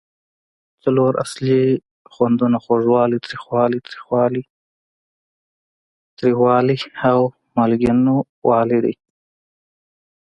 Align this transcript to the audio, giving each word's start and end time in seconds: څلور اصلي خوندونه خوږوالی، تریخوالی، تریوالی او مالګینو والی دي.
څلور 0.83 1.11
اصلي 1.25 1.61
خوندونه 2.13 2.57
خوږوالی، 2.63 3.17
تریخوالی، 3.25 4.43
تریوالی 6.17 6.77
او 7.11 7.19
مالګینو 7.55 8.15
والی 8.47 8.79
دي. 8.85 8.95